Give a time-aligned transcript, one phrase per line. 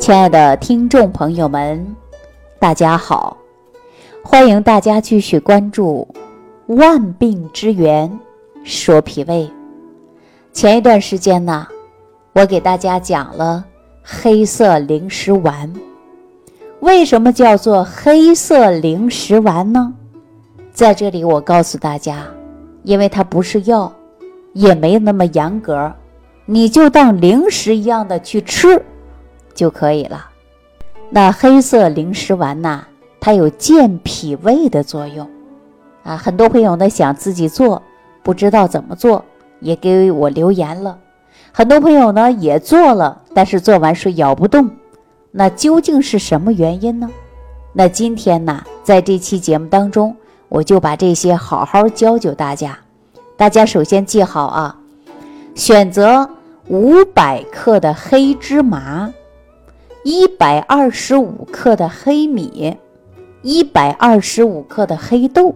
[0.00, 1.94] 亲爱的听众朋友们，
[2.58, 3.36] 大家好！
[4.24, 6.08] 欢迎大家继续关注
[6.74, 8.10] 《万病之源
[8.64, 9.44] 说脾胃》。
[10.54, 11.68] 前一段时间呢，
[12.32, 13.62] 我给大家讲了
[14.02, 15.70] 黑色零食丸。
[16.80, 19.92] 为什么叫做黑色零食丸呢？
[20.72, 22.24] 在这里我告诉大家，
[22.84, 23.92] 因为它不是药，
[24.54, 25.92] 也没那么严格，
[26.46, 28.82] 你就当零食一样的去吃。
[29.60, 30.30] 就可以了。
[31.10, 32.86] 那黑色灵石丸呢？
[33.20, 35.28] 它有健脾胃的作用
[36.02, 36.16] 啊。
[36.16, 37.82] 很多朋友呢想自己做，
[38.22, 39.22] 不知道怎么做，
[39.60, 40.96] 也给我留言了。
[41.52, 44.70] 很多朋友呢也做了，但是做完说咬不动。
[45.30, 47.10] 那究竟是什么原因呢？
[47.74, 50.16] 那今天呢，在这期节目当中，
[50.48, 52.78] 我就把这些好好教教大家。
[53.36, 54.78] 大家首先记好啊，
[55.54, 56.30] 选择
[56.68, 59.12] 五百克的黑芝麻。
[60.02, 62.74] 一百二十五克的黑米，
[63.42, 65.54] 一百二十五克的黑豆，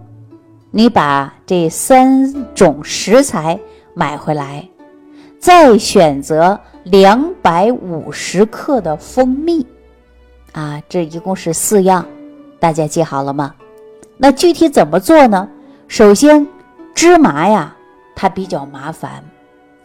[0.70, 3.58] 你把这三种食材
[3.94, 4.69] 买回来，
[5.38, 9.66] 再选择两百五十克的蜂蜜，
[10.52, 12.06] 啊，这一共是四样，
[12.60, 13.54] 大家记好了吗？
[14.19, 15.48] 那具体怎么做呢？
[15.88, 16.47] 首先，
[16.94, 17.74] 芝麻呀，
[18.14, 19.24] 它比较麻烦，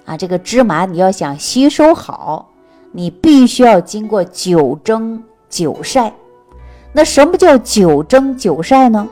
[0.03, 2.48] 啊，这个芝麻你要想吸收好。
[2.91, 6.11] 你必须要经过九蒸九晒，
[6.91, 9.07] 那什么叫九蒸九晒呢？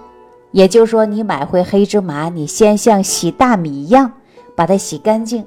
[0.52, 4.12] 也就是说，你买回黑芝麻，你先像洗大米一样
[4.56, 5.46] 把它洗干净，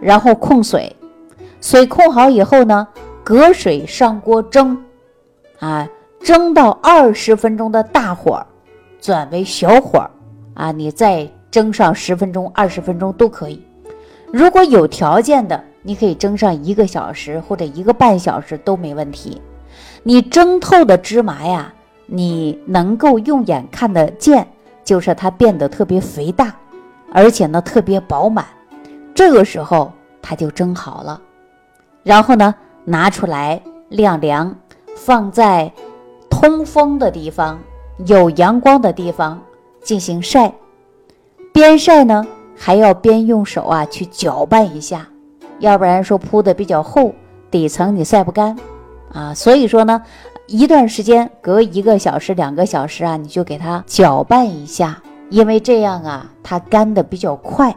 [0.00, 0.96] 然后控水，
[1.60, 2.88] 水控好以后呢，
[3.22, 4.76] 隔水上锅蒸，
[5.60, 5.88] 啊，
[6.20, 8.44] 蒸到二十分钟的大火，
[9.00, 10.04] 转为小火，
[10.54, 13.62] 啊，你再蒸上十分钟、二十分钟都可以。
[14.32, 15.62] 如果有条件的。
[15.82, 19.40] 你可以蒸上一个小时或者一个半小时都没问题。
[20.02, 21.72] 你蒸透的芝麻呀，
[22.06, 24.46] 你能够用眼看得见，
[24.84, 26.54] 就是它变得特别肥大，
[27.12, 28.44] 而且呢特别饱满。
[29.14, 31.20] 这个时候它就蒸好了，
[32.02, 32.54] 然后呢
[32.84, 34.54] 拿出来晾凉，
[34.96, 35.72] 放在
[36.28, 37.58] 通风的地方、
[38.06, 39.40] 有阳光的地方
[39.82, 40.52] 进行晒。
[41.52, 45.06] 边晒呢还要边用手啊去搅拌一下。
[45.60, 47.14] 要不然说铺的比较厚，
[47.50, 48.56] 底层你晒不干，
[49.12, 50.02] 啊，所以说呢，
[50.46, 57.76] 一段时间隔一个小时、两个小时啊，你就给它搅拌一下，因为这样啊，它干的比较快。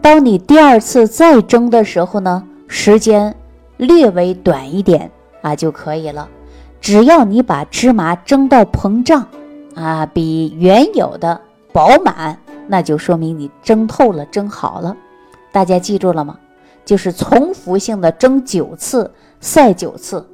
[0.00, 3.34] 当你第二次再蒸的时候呢，时间
[3.76, 5.10] 略微短一点
[5.42, 6.28] 啊就可以了。
[6.80, 9.26] 只要你把芝麻蒸到膨胀
[9.74, 11.40] 啊，比原有的
[11.72, 12.36] 饱满，
[12.66, 14.96] 那就说明你蒸透了、蒸好了。
[15.52, 16.38] 大家记住了吗？
[16.84, 19.10] 就是重复性的蒸九次，
[19.40, 20.26] 晒九次，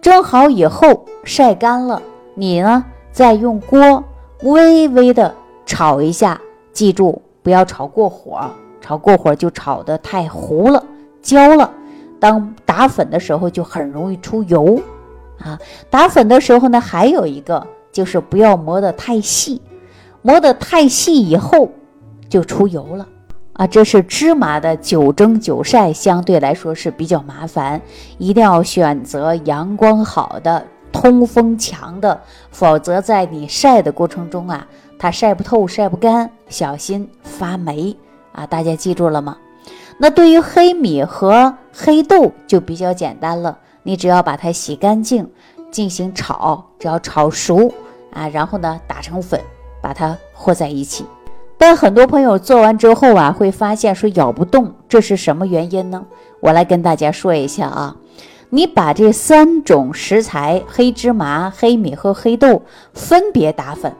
[0.00, 2.00] 蒸好以后晒干了，
[2.34, 4.02] 你呢再用锅
[4.42, 5.34] 微微的
[5.66, 6.40] 炒一下，
[6.72, 8.40] 记住不要炒过火，
[8.80, 10.84] 炒过火就炒得太糊了、
[11.20, 11.70] 焦了。
[12.18, 14.80] 当打粉的时候就很容易出油
[15.38, 15.58] 啊。
[15.88, 19.60] 打粉的时候呢，还有一个就是不要磨得太细，
[20.22, 21.70] 磨得太细以后
[22.28, 23.06] 就出油了。
[23.60, 27.78] 啊，这是芝麻的九蒸九晒，相对来说是比较麻烦，
[28.16, 32.18] 一定要选择阳光好的、通风强的，
[32.50, 34.66] 否则在你晒的过程中啊，
[34.98, 37.94] 它晒不透、晒不干，小心发霉
[38.32, 38.46] 啊！
[38.46, 39.36] 大家记住了吗？
[39.98, 45.30] 那对于黑米和黑豆就比较简单了，你只要把它洗干净，
[45.70, 47.70] 进行炒，只要炒熟
[48.14, 49.38] 啊，然后呢打成粉，
[49.82, 51.04] 把它和在一起。
[51.60, 56.06] 但很多朋友做完之后啊，会发现说咬不动，这是什么原因呢？
[56.40, 57.96] 我来跟大家说一下啊，
[58.48, 62.62] 你把这三种食材黑芝麻、黑米和黑豆
[62.94, 63.94] 分别打粉。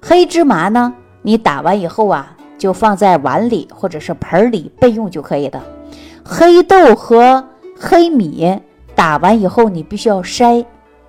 [0.00, 5.60] 黑芝麻呢，你打完以后啊，就放在碗里或者是盆里备用就可以的。
[6.24, 7.44] 黑豆和
[7.76, 8.60] 黑米
[8.94, 10.64] 打完以后，你必须要筛，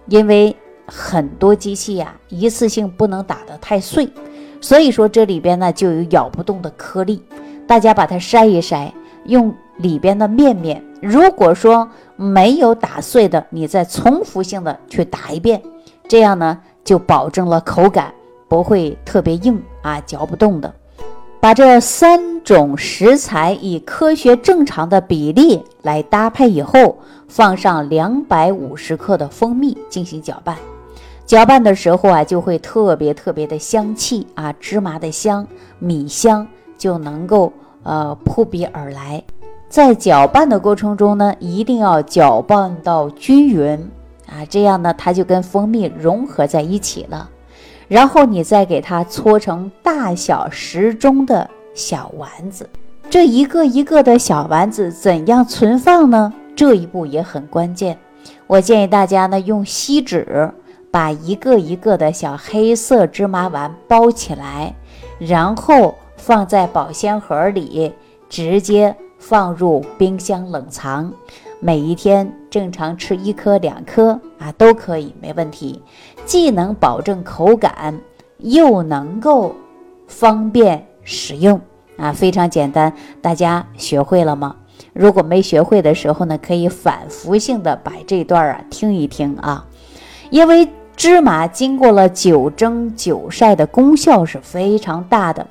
[0.07, 0.55] 因为
[0.87, 4.09] 很多机器呀，一次性不能打得太碎。
[4.63, 7.21] 所以说这里边呢就有咬不动的颗粒，
[7.67, 8.89] 大家把它筛一筛，
[9.25, 10.81] 用里边的面面。
[11.01, 15.61] 如果说没有打碎的，你再重复性的去打一遍，
[16.07, 18.13] 这样呢就保证了口感
[18.47, 20.73] 不会特别硬啊，嚼不动的。
[21.41, 30.55] 把这三种食材以科学正常的比例来搭配以后，放上两百五十克的蜂蜜进行搅拌。
[31.33, 35.47] 搅拌的时候啊，就会特别特别的香气啊，芝麻的香、
[35.79, 36.47] 米香
[36.77, 37.51] 就能够
[37.81, 39.23] 呃扑鼻而来。
[39.67, 43.89] 在搅拌的过程中呢，一定要搅拌到均匀
[44.27, 47.27] 啊，这样呢，它就跟蜂蜜融合在一起了。
[47.87, 52.69] 然后你再给它搓成大小适中的小丸子。
[53.09, 56.31] 这一个一个的小丸子怎样存放呢？
[56.55, 57.97] 这一步也很关键。
[58.45, 60.53] 我建议大家呢，用锡纸
[60.93, 64.75] 把一个一个的小黑色芝麻丸包起来，
[65.17, 67.91] 然后放在保鲜盒里，
[68.29, 71.11] 直接放入冰箱冷藏。
[71.59, 75.81] 每一天正常吃一颗两颗啊，都可以，没问题。
[76.25, 77.99] 既能保证口感，
[78.37, 79.55] 又能够
[80.05, 81.59] 方便使用。
[81.97, 84.55] 啊，非常简单，大家学会了吗？
[84.93, 89.65] 如果没学会的时候呢，可以反复性的把这段啊听一听啊，
[90.29, 95.45] 因为芝麻经过了九蒸九晒的功效是非常大的，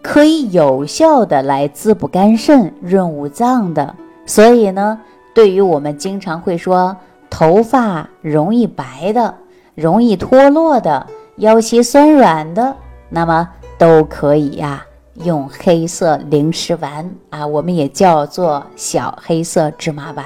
[0.00, 3.94] 可以有效的来滋补肝肾、润五脏的。
[4.24, 5.00] 所以呢，
[5.34, 6.96] 对于我们经常会说
[7.28, 9.34] 头发容易白的、
[9.74, 11.06] 容易脱落的、
[11.36, 12.74] 腰膝酸软的，
[13.08, 14.84] 那么都可以呀。
[15.24, 20.24] 用黑色灵石丸啊，我们也叫做小黑色芝麻丸，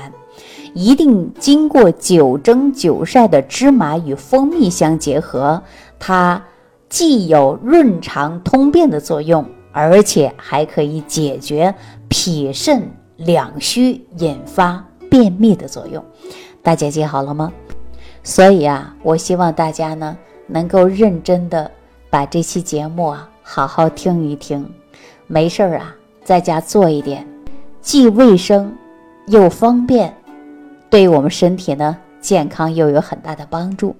[0.75, 5.63] 一定经过九蒸九晒的芝麻与蜂蜜相结合，
[5.99, 6.43] 它
[6.89, 11.75] 既有润肠通便的作用，而且还可以解决
[12.09, 16.05] 脾肾两虚引发便秘的作用。
[16.63, 17.53] 大家记好了吗？
[18.23, 20.17] 所以啊，我希望大家呢
[20.47, 21.71] 能够认真的
[22.11, 23.29] 把这期节目啊。
[23.49, 24.69] 好好听一听，
[25.29, 25.95] 没事儿啊，
[26.25, 27.25] 在家做一点，
[27.81, 28.77] 既卫生
[29.29, 30.13] 又方便，
[30.89, 33.95] 对于我们身体呢健康又有很大的帮助，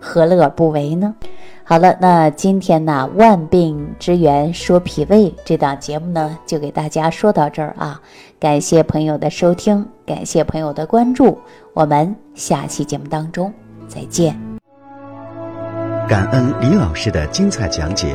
[0.00, 1.14] 何乐而不为呢？
[1.64, 8.00] 好了，那今天呢万病之源说脾胃这档节目呢就给大家说到这儿啊，
[8.38, 11.36] 感谢朋友的收听，感谢朋友的关注，
[11.74, 13.52] 我们下期节目当中
[13.88, 14.38] 再见。
[16.08, 18.14] 感恩李老师的精彩讲解。